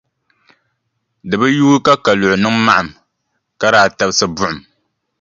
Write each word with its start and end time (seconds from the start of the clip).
Di 1.27 1.35
bi 1.39 1.47
yuui 1.57 1.77
ka 1.85 1.93
Kaluɣi 2.03 2.37
niŋ 2.39 2.55
maɣim 2.65 2.89
ka 3.59 3.67
daa 3.73 3.87
tabisi 3.97 4.25
buɣum. 4.35 4.57